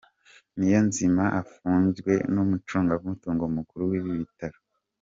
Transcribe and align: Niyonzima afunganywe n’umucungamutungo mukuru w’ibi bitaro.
Niyonzima 0.57 1.23
afunganywe 1.41 2.13
n’umucungamutungo 2.33 3.43
mukuru 3.55 3.83
w’ibi 3.91 4.11
bitaro. 4.21 4.59